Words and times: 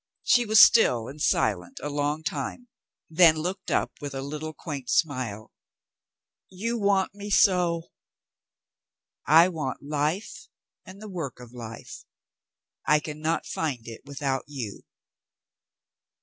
She 0.23 0.47
was 0.47 0.59
still 0.59 1.07
and 1.07 1.21
silent 1.21 1.79
a 1.83 1.87
long 1.91 2.23
time, 2.23 2.69
then 3.07 3.35
looked 3.35 3.69
up 3.69 3.91
with 4.01 4.15
a 4.15 4.23
little, 4.23 4.51
quaint 4.51 4.89
smile. 4.89 5.51
"You 6.49 6.75
want 6.79 7.13
me 7.13 7.29
so?" 7.29 7.91
"I 9.27 9.47
want 9.47 9.83
life 9.83 10.47
and 10.87 11.03
the 11.03 11.07
work 11.07 11.39
of 11.39 11.53
life. 11.53 12.03
I 12.83 12.99
can 12.99 13.19
not 13.21 13.45
find 13.45 13.87
it 13.87 14.01
without 14.03 14.45
you." 14.47 14.81